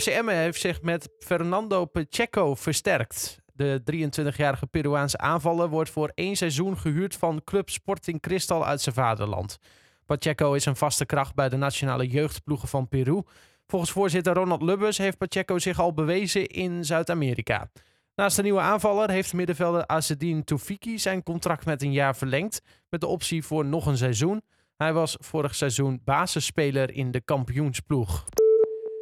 FCM 0.00 0.28
heeft 0.28 0.60
zich 0.60 0.82
met 0.82 1.08
Fernando 1.18 1.84
Pacheco 1.84 2.54
versterkt. 2.54 3.38
De 3.52 3.82
23-jarige 3.92 4.66
Peruaanse 4.66 5.18
aanvaller 5.18 5.68
wordt 5.68 5.90
voor 5.90 6.12
één 6.14 6.36
seizoen 6.36 6.78
gehuurd 6.78 7.14
van 7.14 7.44
Club 7.44 7.70
Sporting 7.70 8.20
Cristal 8.20 8.66
uit 8.66 8.80
zijn 8.80 8.94
vaderland. 8.94 9.58
Pacheco 10.04 10.52
is 10.52 10.66
een 10.66 10.76
vaste 10.76 11.06
kracht 11.06 11.34
bij 11.34 11.48
de 11.48 11.56
nationale 11.56 12.06
jeugdploegen 12.06 12.68
van 12.68 12.88
Peru. 12.88 13.22
Volgens 13.66 13.90
voorzitter 13.90 14.34
Ronald 14.34 14.62
Lubbers 14.62 14.98
heeft 14.98 15.18
Pacheco 15.18 15.58
zich 15.58 15.80
al 15.80 15.94
bewezen 15.94 16.46
in 16.46 16.84
Zuid-Amerika. 16.84 17.70
Naast 18.14 18.36
de 18.36 18.42
nieuwe 18.42 18.60
aanvaller 18.60 19.10
heeft 19.10 19.32
middenvelder 19.32 19.86
Azedine 19.86 20.44
Toufiki 20.44 20.98
zijn 20.98 21.22
contract 21.22 21.64
met 21.64 21.82
een 21.82 21.92
jaar 21.92 22.16
verlengd, 22.16 22.62
met 22.88 23.00
de 23.00 23.06
optie 23.06 23.44
voor 23.44 23.64
nog 23.64 23.86
een 23.86 23.96
seizoen. 23.96 24.42
Hij 24.76 24.92
was 24.92 25.16
vorig 25.20 25.54
seizoen 25.54 26.00
basisspeler 26.04 26.90
in 26.92 27.10
de 27.10 27.20
kampioensploeg. 27.20 28.24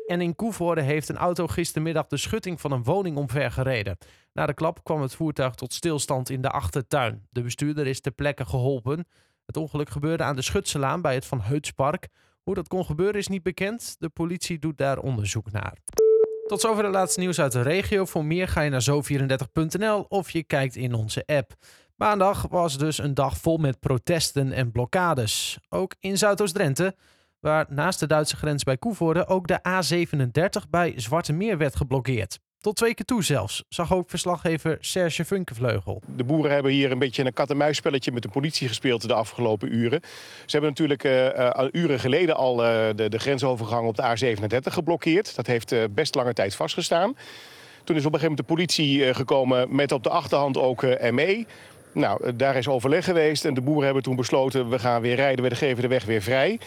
En 0.07 0.21
in 0.21 0.35
Koevoorde 0.35 0.81
heeft 0.81 1.09
een 1.09 1.17
auto 1.17 1.47
gistermiddag 1.47 2.07
de 2.07 2.17
schutting 2.17 2.61
van 2.61 2.73
een 2.73 2.83
woning 2.83 3.17
omvergereden. 3.17 3.99
Na 4.33 4.47
de 4.47 4.55
klap 4.55 4.85
kwam 4.85 5.03
het 5.03 5.15
voertuig 5.15 5.55
tot 5.55 5.73
stilstand 5.73 6.31
in 6.31 6.41
de 6.41 6.51
achtertuin. 6.51 7.27
De 7.31 7.43
bestuurder 7.43 7.87
is 7.87 8.01
ter 8.01 8.13
plekke 8.13 8.45
geholpen. 8.45 9.07
Het 9.47 9.57
ongeluk 9.57 9.91
gebeurde 9.91 10.23
aan 10.23 10.37
de 10.37 10.43
Schutselaan 10.43 11.01
bij 11.01 11.15
het 11.15 11.25
Van 11.27 11.41
Heutspark. 11.41 12.09
Hoe 12.43 12.55
dat 12.55 12.69
kon 12.69 12.85
gebeuren 12.85 13.21
is 13.21 13.29
niet 13.29 13.43
bekend. 13.43 13.97
De 13.99 14.09
politie 14.09 14.59
doet 14.59 14.79
daar 14.79 14.99
onderzoek 14.99 15.51
naar. 15.51 15.79
Tot 16.47 16.61
zover 16.61 16.83
de 16.83 16.89
laatste 16.89 17.21
nieuws 17.21 17.41
uit 17.41 17.53
de 17.53 17.63
regio. 17.63 18.05
Voor 18.05 18.25
meer 18.25 18.49
ga 18.49 18.61
je 18.61 18.71
naar 18.71 18.87
zo34.nl 18.91 20.07
of 20.09 20.31
je 20.31 20.43
kijkt 20.43 20.77
in 20.77 20.95
onze 20.95 21.23
app. 21.27 21.53
Maandag 21.97 22.47
was 22.51 22.79
dus 22.79 22.99
een 22.99 23.15
dag 23.15 23.37
vol 23.39 23.57
met 23.57 23.81
protesten 23.81 24.53
en 24.53 24.73
blokkades. 24.73 25.59
Ook 25.69 25.95
in 26.01 26.19
Zuidoost-Drenthe, 26.19 26.95
waar 27.41 27.67
naast 27.69 28.01
de 28.01 28.07
Duitse 28.07 28.37
grens 28.37 28.63
bij 28.63 28.77
Koevoorde 28.77 29.27
ook 29.27 29.47
de 29.47 29.59
A37 29.69 30.71
bij 30.71 30.93
Zwarte 30.97 31.33
Meer 31.33 31.59
werd 31.59 31.77
geblokkeerd. 31.77 32.39
Tot 32.59 32.77
twee 32.77 32.95
keer 32.95 33.05
toe 33.05 33.25
zelfs, 33.25 33.65
zag 33.69 33.95
ook 33.95 34.11
verslaggever 34.11 34.77
Serge 34.81 35.25
Funkenvleugel. 35.25 36.03
De 36.17 36.25
boeren 36.25 36.53
hebben 36.53 36.73
hier 36.73 36.91
een 36.91 36.99
beetje 36.99 37.25
een 37.25 37.33
kat-en-muisspelletje 37.33 38.13
met 38.13 38.23
de 38.23 38.29
politie 38.29 38.69
gespeeld 38.69 39.09
de 39.09 39.15
afgelopen 39.15 39.75
uren. 39.75 40.01
Ze 40.47 40.59
hebben 40.59 40.71
natuurlijk 40.71 41.05
uh, 41.05 41.69
uren 41.73 42.01
geleden 42.01 42.37
al 42.37 42.65
uh, 42.65 42.87
de, 42.95 43.09
de, 43.09 43.19
grensovergang 43.19 43.87
op 43.87 43.97
de 43.97 44.03
A37 44.03 44.73
geblokkeerd. 44.73 45.35
Dat 45.35 45.47
heeft 45.47 45.95
best 45.95 46.15
lange 46.15 46.33
tijd 46.33 46.55
vastgestaan. 46.55 47.17
Toen 47.85 47.97
is 47.97 48.07
op 48.07 48.13
een 48.13 48.21
gegeven 48.21 48.45
moment 48.45 48.49
de 48.49 48.55
politie 48.55 49.15
gekomen 49.15 49.75
met 49.75 49.93
op 49.93 50.03
de 50.03 50.11
achterhand 50.11 50.57
ook 50.57 50.83
ME. 51.11 51.47
Nou, 51.95 52.37
daar 52.37 52.57
is 52.57 52.69
overleg 52.69 53.05
geweest 53.05 53.45
en 53.45 53.55
de 53.55 53.61
boeren 53.61 53.85
hebben 53.85 54.03
toen 54.03 54.17
besloten... 54.17 54.69
we 54.69 54.79
gaan 54.79 55.01
weer 55.01 55.17
rijden, 55.17 55.45
we 55.45 55.55
geven 55.55 55.83
de 55.83 55.89
weg 55.89 56.05
weer 56.05 56.23
vrij. 56.23 56.59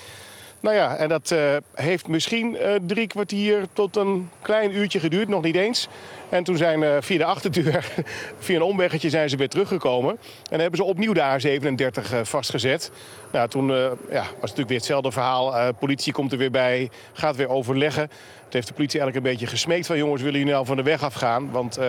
Nou 0.59 0.75
ja, 0.75 0.95
en 0.95 1.09
dat 1.09 1.31
uh, 1.31 1.55
heeft 1.73 2.07
misschien 2.07 2.57
uh, 2.61 2.73
drie 2.85 3.07
kwartier 3.07 3.67
tot 3.73 3.95
een 3.95 4.29
klein 4.41 4.75
uurtje 4.75 4.99
geduurd, 4.99 5.27
nog 5.27 5.43
niet 5.43 5.55
eens. 5.55 5.87
En 6.29 6.43
toen 6.43 6.57
zijn 6.57 6.81
uh, 6.81 6.95
via 6.99 7.17
de 7.17 7.25
achterdeur, 7.25 7.91
via 8.39 8.55
een 8.55 8.61
omweggetje, 8.61 9.09
zijn 9.09 9.29
ze 9.29 9.37
weer 9.37 9.49
teruggekomen. 9.49 10.17
En 10.49 10.59
hebben 10.59 10.77
ze 10.77 10.83
opnieuw 10.83 11.13
de 11.13 11.21
A37 11.21 12.21
vastgezet. 12.21 12.91
Nou, 13.31 13.49
toen 13.49 13.67
ja, 13.67 13.87
was 14.09 14.23
het 14.29 14.41
natuurlijk 14.41 14.67
weer 14.67 14.77
hetzelfde 14.77 15.11
verhaal. 15.11 15.73
politie 15.73 16.13
komt 16.13 16.31
er 16.31 16.37
weer 16.37 16.51
bij, 16.51 16.89
gaat 17.13 17.35
weer 17.35 17.49
overleggen. 17.49 18.09
Het 18.43 18.53
heeft 18.53 18.67
de 18.67 18.73
politie 18.73 18.99
eigenlijk 18.99 19.27
een 19.27 19.31
beetje 19.33 19.55
gesmeekt 19.55 19.87
van... 19.87 19.97
jongens, 19.97 20.21
willen 20.21 20.39
jullie 20.39 20.53
nou 20.53 20.65
van 20.65 20.75
de 20.75 20.83
weg 20.83 21.03
afgaan? 21.03 21.51
Want 21.51 21.79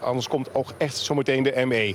anders 0.00 0.28
komt 0.28 0.54
ook 0.54 0.72
echt 0.78 0.96
zometeen 0.96 1.42
de 1.42 1.64
ME. 1.66 1.94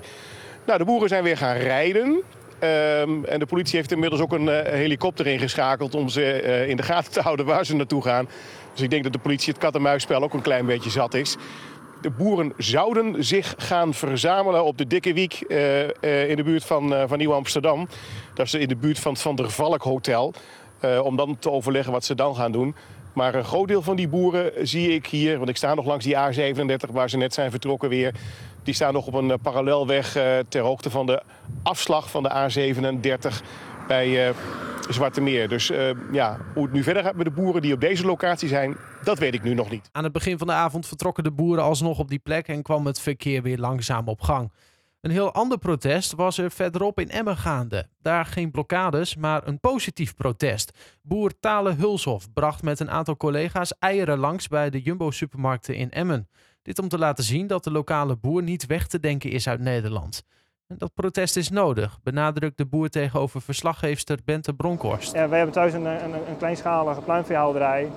Nou, 0.65 0.77
de 0.77 0.85
boeren 0.85 1.09
zijn 1.09 1.23
weer 1.23 1.37
gaan 1.37 1.55
rijden. 1.55 2.23
Ehm, 2.59 3.23
en 3.23 3.39
de 3.39 3.45
politie 3.45 3.75
heeft 3.77 3.91
inmiddels 3.91 4.21
ook 4.21 4.33
een 4.33 4.47
uh, 4.47 4.61
helikopter 4.61 5.27
ingeschakeld 5.27 5.95
om 5.95 6.09
ze 6.09 6.43
uh, 6.43 6.69
in 6.69 6.77
de 6.77 6.83
gaten 6.83 7.11
te 7.11 7.21
houden 7.21 7.45
waar 7.45 7.65
ze 7.65 7.75
naartoe 7.75 8.01
gaan. 8.01 8.27
Dus 8.73 8.81
ik 8.81 8.89
denk 8.89 9.03
dat 9.03 9.13
de 9.13 9.19
politie 9.19 9.53
het 9.53 9.61
kat-en-muisspel 9.61 10.23
ook 10.23 10.33
een 10.33 10.41
klein 10.41 10.65
beetje 10.65 10.89
zat 10.89 11.13
is. 11.13 11.35
De 12.01 12.09
boeren 12.09 12.53
zouden 12.57 13.23
zich 13.23 13.55
gaan 13.57 13.93
verzamelen 13.93 14.63
op 14.63 14.77
de 14.77 14.87
Dikke 14.87 15.13
Wiek 15.13 15.43
uh, 15.47 16.29
in 16.29 16.35
de 16.35 16.43
buurt 16.43 16.65
van, 16.65 17.07
van 17.07 17.17
Nieuw-Amsterdam. 17.17 17.87
Dat 18.33 18.45
is 18.45 18.53
in 18.53 18.67
de 18.67 18.75
buurt 18.75 18.99
van 18.99 19.11
het 19.11 19.21
Van 19.21 19.35
der 19.35 19.49
Valk 19.49 19.81
Hotel. 19.81 20.33
om 21.03 21.15
dan 21.15 21.37
te 21.39 21.51
overleggen 21.51 21.91
wat 21.91 22.05
ze 22.05 22.15
dan 22.15 22.35
gaan 22.35 22.51
doen. 22.51 22.75
Maar 23.13 23.35
een 23.35 23.43
groot 23.43 23.67
deel 23.67 23.81
van 23.81 23.95
die 23.95 24.07
boeren 24.07 24.67
zie 24.67 24.93
ik 24.93 25.05
hier, 25.05 25.37
want 25.37 25.49
ik 25.49 25.57
sta 25.57 25.73
nog 25.73 25.85
langs 25.85 26.05
die 26.05 26.15
A37 26.15 26.91
waar 26.91 27.09
ze 27.09 27.17
net 27.17 27.33
zijn 27.33 27.51
vertrokken 27.51 27.89
weer. 27.89 28.13
Die 28.65 28.73
staan 28.73 28.93
nog 28.93 29.07
op 29.07 29.13
een 29.13 29.31
eh, 29.31 29.37
parallelweg 29.41 30.17
uh, 30.17 30.23
ter 30.49 30.61
hoogte 30.61 30.89
van 30.89 31.05
de 31.05 31.21
afslag 31.63 32.09
van 32.09 32.23
de 32.23 32.29
A37 32.29 33.45
bij 33.87 34.27
uh, 34.27 34.35
Zwarte 34.89 35.21
Meer. 35.21 35.49
Dus 35.49 35.71
ja, 36.11 36.37
hoe 36.53 36.63
het 36.63 36.73
nu 36.73 36.83
verder 36.83 37.03
gaat 37.03 37.15
met 37.15 37.25
de 37.25 37.31
boeren 37.31 37.61
die 37.61 37.73
op 37.73 37.81
deze 37.81 38.05
locatie 38.05 38.47
zijn, 38.47 38.77
dat 39.03 39.19
weet 39.19 39.33
ik 39.33 39.43
nu 39.43 39.53
nog 39.53 39.69
niet. 39.69 39.89
Aan 39.91 40.03
het 40.03 40.13
begin 40.13 40.37
van 40.37 40.47
de 40.47 40.53
avond 40.53 40.87
vertrokken 40.87 41.23
de 41.23 41.31
boeren 41.31 41.63
alsnog 41.63 41.99
op 41.99 42.09
die 42.09 42.19
plek 42.19 42.47
en 42.47 42.61
kwam 42.61 42.85
het 42.85 42.99
verkeer 42.99 43.41
weer 43.41 43.57
langzaam 43.57 44.07
op 44.07 44.21
gang. 44.21 44.51
Een 45.01 45.11
heel 45.11 45.33
ander 45.33 45.57
protest 45.57 46.13
was 46.13 46.37
er 46.37 46.51
verderop 46.51 46.99
in 46.99 47.09
Emmen 47.09 47.37
gaande. 47.37 47.87
Daar 48.01 48.25
geen 48.25 48.51
blokkades, 48.51 49.15
maar 49.15 49.47
een 49.47 49.59
positief 49.59 50.15
protest. 50.15 50.71
Boer 51.01 51.39
Tale 51.39 51.73
Hulshof 51.73 52.33
bracht 52.33 52.63
met 52.63 52.79
een 52.79 52.91
aantal 52.91 53.17
collega's 53.17 53.73
eieren 53.79 54.17
langs 54.17 54.47
bij 54.47 54.69
de 54.69 54.81
Jumbo-supermarkten 54.81 55.75
in 55.75 55.91
Emmen. 55.91 56.27
Dit 56.65 56.79
om 56.79 56.87
te 56.87 56.97
laten 56.97 57.23
zien 57.23 57.47
dat 57.47 57.63
de 57.63 57.71
lokale 57.71 58.15
boer 58.15 58.43
niet 58.43 58.65
weg 58.65 58.87
te 58.87 58.99
denken 58.99 59.31
is 59.31 59.47
uit 59.47 59.59
Nederland. 59.59 60.23
Dat 60.67 60.93
protest 60.93 61.37
is 61.37 61.49
nodig, 61.49 61.99
benadrukt 62.03 62.57
de 62.57 62.65
boer 62.65 62.89
tegenover 62.89 63.41
verslaggeefster 63.41 64.19
Bente 64.25 64.53
Bronkhorst. 64.53 65.13
Ja, 65.13 65.29
wij 65.29 65.37
hebben 65.37 65.55
thuis 65.55 65.73
een, 65.73 65.85
een, 65.85 66.13
een 66.13 66.37
kleinschalige 66.37 67.01
pluimveehouderij. 67.01 67.91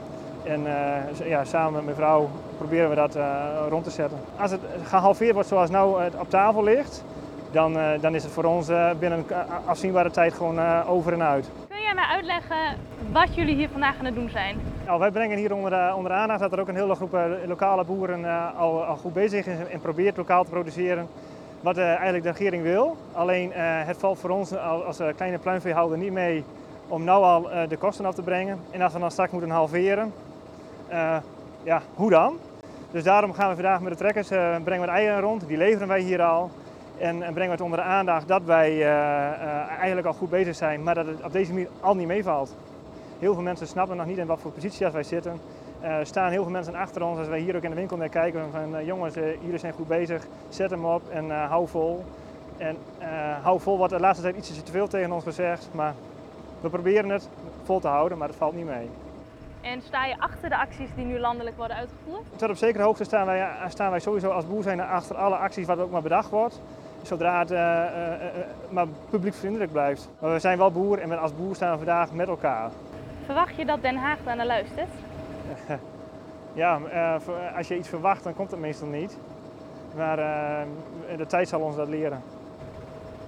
En 0.45 0.61
uh, 0.61 1.29
ja, 1.29 1.45
samen 1.45 1.73
met 1.73 1.85
mijn 1.85 1.97
vrouw 1.97 2.31
proberen 2.57 2.89
we 2.89 2.95
dat 2.95 3.17
uh, 3.17 3.67
rond 3.69 3.85
te 3.85 3.91
zetten. 3.91 4.19
Als 4.37 4.51
het 4.51 4.61
gehalveerd 4.85 5.33
wordt 5.33 5.49
zoals 5.49 5.71
nou 5.71 6.03
het 6.03 6.15
op 6.15 6.31
tafel 6.31 6.65
ligt, 6.65 7.05
dan, 7.53 7.73
dan 8.01 8.15
is 8.15 8.23
het 8.23 8.33
voor 8.33 8.45
ons 8.45 8.67
binnen 8.99 9.19
een 9.19 9.37
afzienbare 9.67 10.11
tijd 10.11 10.35
gewoon 10.35 10.85
over 10.85 11.13
en 11.13 11.23
uit. 11.23 11.51
Jij 11.89 11.97
mij 11.97 12.07
uitleggen 12.17 12.77
wat 13.13 13.35
jullie 13.35 13.55
hier 13.55 13.69
vandaag 13.69 13.99
aan 13.99 14.05
het 14.05 14.15
doen 14.15 14.29
zijn? 14.31 14.61
Nou, 14.87 14.99
wij 14.99 15.11
brengen 15.11 15.39
hier 15.39 15.55
onder, 15.55 15.95
onder 15.95 16.13
aandacht 16.13 16.41
dat 16.41 16.53
er 16.53 16.61
ook 16.61 16.69
een 16.69 16.75
hele 16.75 16.95
groep 16.95 17.19
lokale 17.47 17.85
boeren 17.85 18.25
al, 18.57 18.85
al, 18.85 18.97
goed 18.97 19.13
bezig 19.13 19.47
is 19.47 19.59
en 19.71 19.81
probeert 19.81 20.17
lokaal 20.17 20.45
te 20.45 20.51
produceren. 20.51 21.09
Wat 21.61 21.79
eigenlijk 21.79 22.23
de 22.23 22.31
regering 22.31 22.63
wil. 22.63 22.97
Alleen 23.13 23.53
het 23.53 23.97
valt 23.97 24.19
voor 24.19 24.31
ons 24.31 24.57
als 24.57 25.01
kleine 25.17 25.39
pluimveehouder 25.39 25.99
niet 25.99 26.13
mee 26.13 26.45
om 26.89 27.05
nou 27.05 27.25
al 27.25 27.69
de 27.69 27.77
kosten 27.77 28.05
af 28.05 28.15
te 28.15 28.23
brengen. 28.23 28.59
En 28.71 28.83
als 28.83 28.93
we 28.93 28.99
dan 28.99 29.11
straks 29.11 29.33
moeten 29.33 29.51
halveren, 29.51 30.13
ja, 31.63 31.83
hoe 31.95 32.11
dan? 32.11 32.39
Dus 32.91 33.05
daarom 33.05 33.33
gaan 33.33 33.49
we 33.49 33.55
vandaag 33.55 33.81
met 33.81 33.93
de 33.93 33.99
trekkers, 33.99 34.29
brengen 34.29 34.81
we 34.81 34.87
de 34.87 34.93
eieren 34.93 35.21
rond, 35.21 35.47
die 35.47 35.57
leveren 35.57 35.89
wij 35.89 36.01
hier 36.01 36.23
al. 36.23 36.51
En, 36.99 37.23
en 37.23 37.33
brengen 37.33 37.45
we 37.45 37.51
het 37.51 37.61
onder 37.61 37.79
de 37.79 37.85
aandacht 37.85 38.29
dat 38.29 38.43
wij 38.43 38.77
uh, 38.77 38.87
eigenlijk 39.79 40.07
al 40.07 40.13
goed 40.13 40.31
bezig 40.31 40.55
zijn, 40.55 40.83
maar 40.83 40.95
dat 40.95 41.07
het 41.07 41.23
op 41.23 41.33
deze 41.33 41.53
manier 41.53 41.69
al 41.81 41.95
niet 41.95 42.07
meevalt. 42.07 42.57
Heel 43.19 43.35
veel 43.35 43.43
mensen 43.43 43.67
snappen 43.67 43.97
nog 43.97 44.07
niet 44.07 44.19
in 44.19 44.27
wat 44.27 44.41
voor 44.41 44.51
positie 44.51 44.85
als 44.85 44.95
wij 44.95 45.03
zitten. 45.03 45.41
Er 45.81 46.07
staan 46.07 46.31
heel 46.31 46.43
veel 46.43 46.53
mensen 46.53 46.75
achter 46.75 47.03
ons 47.03 47.19
als 47.19 47.29
wij 47.29 47.39
hier 47.39 47.57
ook 47.57 47.63
in 47.63 47.71
de 47.71 47.77
winkel 47.77 47.97
naar 47.97 48.09
kijken 48.09 48.51
van 48.51 48.85
jongens, 48.85 49.15
jullie 49.15 49.59
zijn 49.59 49.73
goed 49.73 49.89
bezig, 49.89 50.27
zet 50.49 50.71
hem 50.71 50.85
op 50.85 51.03
en 51.11 51.31
hou 51.31 51.69
vol. 51.69 52.05
En 52.57 52.77
hou 53.43 53.61
vol 53.61 53.77
wordt 53.77 53.93
de 53.93 54.01
laatste 54.01 54.23
tijd 54.23 54.37
ietsje 54.37 54.63
te 54.63 54.73
veel 54.73 54.89
tegen 54.89 55.13
ons 55.13 55.25
gezegd, 55.25 55.69
maar 55.73 55.95
we 56.61 56.69
proberen 56.69 57.11
het 57.11 57.29
vol 57.65 57.81
te 57.81 57.89
houden, 57.89 58.19
maar 58.19 58.29
het 58.29 58.37
valt 58.37 58.55
niet 58.55 58.67
mee. 58.67 58.89
En 59.61 59.83
sta 59.83 60.05
je 60.05 60.19
achter 60.19 60.49
de 60.49 60.57
acties 60.57 60.89
die 60.95 61.05
nu 61.05 61.19
landelijk 61.19 61.57
worden 61.57 61.77
uitgevoerd? 61.77 62.23
Tot 62.37 62.51
op 62.51 62.57
zekere 62.57 62.85
hoogte 62.85 63.05
staan 63.05 63.27
wij, 63.27 63.49
staan 63.69 63.91
wij 63.91 64.01
sowieso 64.01 64.31
als 64.31 64.47
boer 64.47 64.63
zijn 64.63 64.81
achter 64.81 65.17
alle 65.17 65.37
acties 65.37 65.67
wat 65.67 65.79
ook 65.79 65.91
maar 65.91 66.03
bedacht 66.03 66.31
wordt. 66.31 66.61
Zodra 67.09 67.39
het 67.39 67.51
uh, 67.51 67.59
uh, 67.59 67.65
uh, 67.65 68.45
maar 68.71 68.87
publiekvriendelijk 69.11 69.73
blijft. 69.73 70.09
Maar 70.19 70.33
we 70.33 70.39
zijn 70.39 70.59
wel 70.59 70.71
boer 70.71 70.99
en 70.99 71.19
als 71.19 71.37
boer 71.37 71.55
staan 71.55 71.71
we 71.71 71.77
vandaag 71.77 72.13
met 72.13 72.29
elkaar. 72.29 72.71
Verwacht 73.25 73.57
je 73.57 73.65
dat 73.65 73.83
Den 73.83 73.97
Haag 73.97 74.19
daar 74.25 74.37
naar 74.37 74.47
luistert? 74.47 74.89
ja, 76.63 76.81
als 77.57 77.69
je 77.69 77.77
iets 77.77 77.89
verwacht 77.89 78.25
dan 78.25 78.35
komt 78.35 78.51
het 78.51 78.61
meestal 78.61 78.89
niet. 78.89 79.19
Maar 79.97 80.17
de 81.17 81.27
tijd 81.27 81.49
zal 81.49 81.61
ons 81.61 81.77
dat 81.77 81.89
leren. 81.89 82.23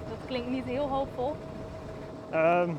Dat 0.08 0.18
klinkt 0.26 0.50
niet 0.50 0.64
heel 0.64 0.88
hoopvol. 0.88 1.36
Ehm, 2.30 2.70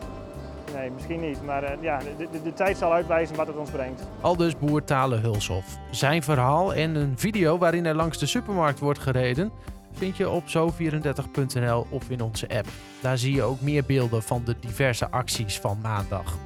Nee, 0.74 0.92
misschien 0.92 1.20
niet. 1.20 1.46
Maar 1.46 1.64
uh, 1.64 1.70
ja, 1.82 2.00
de, 2.18 2.28
de, 2.32 2.42
de, 2.42 2.54
tijd 2.54 2.78
zal 2.78 2.94
uitwijzen 2.94 3.36
wat 3.36 3.48
het 3.48 3.56
ons 3.56 3.70
brengt. 3.70 4.04
Aldus 4.22 4.58
boer 4.58 4.84
Tale 4.84 5.16
Hulshof. 5.16 5.78
Zijn 5.92 6.24
verhaal 6.24 6.74
en 6.74 6.96
een 6.96 7.14
video 7.18 7.58
waarin 7.58 7.86
er 7.86 7.96
langs 7.96 8.18
de 8.18 8.26
supermarkt 8.26 8.80
wordt 8.80 9.00
gereden... 9.00 9.52
vind 9.94 10.18
je 10.18 10.30
op 10.30 10.44
zo34.nl 10.48 11.88
of 11.90 12.10
in 12.10 12.22
onze 12.22 12.50
app. 12.50 12.68
Daar 13.02 13.18
zie 13.18 13.36
je 13.36 13.44
ook 13.44 13.62
meer 13.62 13.84
beelden 13.86 14.24
van 14.24 14.42
de 14.46 14.56
diverse 14.60 15.10
acties 15.10 15.60
van 15.60 15.80
maandag. 15.82 16.38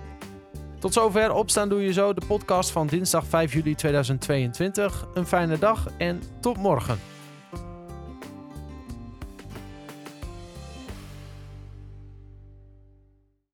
Tot 0.79 0.93
zover 0.93 1.31
Opstaan 1.31 1.69
Doe 1.69 1.81
Je 1.81 1.93
Zo, 1.93 2.13
de 2.13 2.25
podcast 2.27 2.71
van 2.71 2.87
dinsdag 2.87 3.25
5 3.25 3.53
juli 3.53 3.75
2022. 3.75 5.07
Een 5.13 5.25
fijne 5.25 5.59
dag 5.59 5.87
en 5.97 6.21
tot 6.39 6.57
morgen. 6.57 7.14